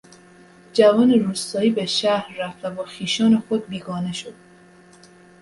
[0.73, 4.33] جوان روستایی به شهر رفت و با خویشان خود بیگانه شد.